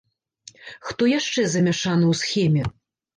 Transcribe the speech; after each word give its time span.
Хто 0.87 1.09
яшчэ 1.19 1.43
замяшаны 1.51 2.05
ў 2.13 2.19
схеме? 2.23 2.63